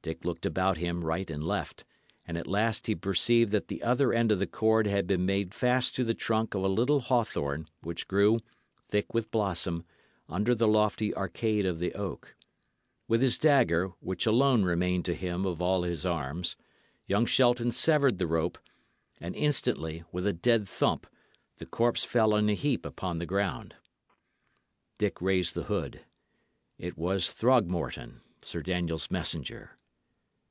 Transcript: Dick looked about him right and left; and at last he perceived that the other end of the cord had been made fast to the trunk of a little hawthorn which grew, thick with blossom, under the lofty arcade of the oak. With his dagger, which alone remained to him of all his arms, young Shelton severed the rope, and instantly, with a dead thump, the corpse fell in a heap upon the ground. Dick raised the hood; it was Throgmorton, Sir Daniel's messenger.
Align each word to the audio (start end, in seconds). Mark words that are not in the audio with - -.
Dick 0.00 0.24
looked 0.24 0.46
about 0.46 0.78
him 0.78 1.04
right 1.04 1.30
and 1.30 1.44
left; 1.44 1.84
and 2.26 2.38
at 2.38 2.46
last 2.46 2.86
he 2.86 2.94
perceived 2.94 3.52
that 3.52 3.68
the 3.68 3.82
other 3.82 4.10
end 4.10 4.32
of 4.32 4.38
the 4.38 4.46
cord 4.46 4.86
had 4.86 5.06
been 5.06 5.26
made 5.26 5.52
fast 5.52 5.94
to 5.96 6.02
the 6.02 6.14
trunk 6.14 6.54
of 6.54 6.62
a 6.62 6.66
little 6.66 7.00
hawthorn 7.00 7.68
which 7.82 8.08
grew, 8.08 8.40
thick 8.88 9.12
with 9.12 9.30
blossom, 9.30 9.84
under 10.26 10.54
the 10.54 10.66
lofty 10.66 11.14
arcade 11.14 11.66
of 11.66 11.78
the 11.78 11.92
oak. 11.92 12.34
With 13.06 13.20
his 13.20 13.36
dagger, 13.36 13.88
which 14.00 14.24
alone 14.24 14.62
remained 14.64 15.04
to 15.04 15.14
him 15.14 15.44
of 15.44 15.60
all 15.60 15.82
his 15.82 16.06
arms, 16.06 16.56
young 17.04 17.26
Shelton 17.26 17.70
severed 17.70 18.16
the 18.16 18.26
rope, 18.26 18.56
and 19.20 19.36
instantly, 19.36 20.04
with 20.10 20.26
a 20.26 20.32
dead 20.32 20.66
thump, 20.66 21.06
the 21.58 21.66
corpse 21.66 22.04
fell 22.04 22.34
in 22.34 22.48
a 22.48 22.54
heap 22.54 22.86
upon 22.86 23.18
the 23.18 23.26
ground. 23.26 23.74
Dick 24.96 25.20
raised 25.20 25.54
the 25.54 25.64
hood; 25.64 26.00
it 26.78 26.96
was 26.96 27.28
Throgmorton, 27.28 28.22
Sir 28.40 28.62
Daniel's 28.62 29.10
messenger. 29.10 29.72